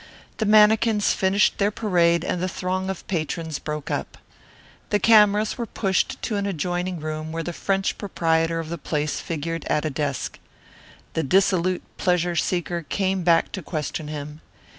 The 0.37 0.47
mannequins 0.47 1.13
finished 1.13 1.59
their 1.59 1.69
parade 1.69 2.25
and 2.25 2.41
the 2.41 2.47
throng 2.49 2.89
of 2.89 3.05
patrons 3.05 3.59
broke 3.59 3.91
up. 3.91 4.17
The 4.89 4.97
cameras 4.97 5.59
were 5.59 5.67
pushed 5.67 6.19
to 6.23 6.37
an 6.37 6.47
adjoining 6.47 6.99
room 6.99 7.31
where 7.31 7.43
the 7.43 7.53
French 7.53 7.99
proprietor 7.99 8.59
of 8.59 8.69
the 8.69 8.79
place 8.79 9.19
figured 9.19 9.63
at 9.65 9.85
a 9.85 9.91
desk. 9.91 10.39
The 11.13 11.21
dissolute 11.21 11.83
pleasure 11.97 12.35
seeker 12.35 12.81
came 12.89 13.21
back 13.21 13.51
to 13.51 13.61
question 13.61 14.07
him. 14.07 14.41